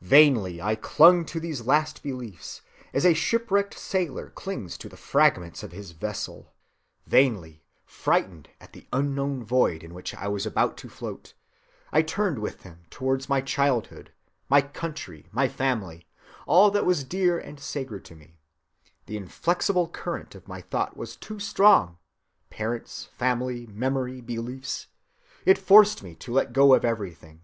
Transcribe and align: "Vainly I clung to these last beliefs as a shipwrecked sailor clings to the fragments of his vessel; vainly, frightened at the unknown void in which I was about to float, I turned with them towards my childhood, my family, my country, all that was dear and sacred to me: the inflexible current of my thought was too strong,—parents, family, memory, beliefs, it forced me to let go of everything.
"Vainly 0.00 0.62
I 0.62 0.74
clung 0.74 1.26
to 1.26 1.38
these 1.38 1.66
last 1.66 2.02
beliefs 2.02 2.62
as 2.94 3.04
a 3.04 3.12
shipwrecked 3.12 3.78
sailor 3.78 4.30
clings 4.30 4.78
to 4.78 4.88
the 4.88 4.96
fragments 4.96 5.62
of 5.62 5.72
his 5.72 5.90
vessel; 5.90 6.54
vainly, 7.06 7.62
frightened 7.84 8.48
at 8.58 8.72
the 8.72 8.86
unknown 8.90 9.44
void 9.44 9.82
in 9.84 9.92
which 9.92 10.14
I 10.14 10.28
was 10.28 10.46
about 10.46 10.78
to 10.78 10.88
float, 10.88 11.34
I 11.92 12.00
turned 12.00 12.38
with 12.38 12.62
them 12.62 12.86
towards 12.88 13.28
my 13.28 13.42
childhood, 13.42 14.10
my 14.48 14.62
family, 14.62 14.72
my 15.30 15.46
country, 15.52 16.06
all 16.46 16.70
that 16.70 16.86
was 16.86 17.04
dear 17.04 17.38
and 17.38 17.60
sacred 17.60 18.02
to 18.06 18.14
me: 18.14 18.38
the 19.04 19.18
inflexible 19.18 19.88
current 19.88 20.34
of 20.34 20.48
my 20.48 20.62
thought 20.62 20.96
was 20.96 21.16
too 21.16 21.38
strong,—parents, 21.38 23.10
family, 23.14 23.66
memory, 23.66 24.22
beliefs, 24.22 24.86
it 25.44 25.58
forced 25.58 26.02
me 26.02 26.14
to 26.14 26.32
let 26.32 26.54
go 26.54 26.72
of 26.72 26.82
everything. 26.82 27.42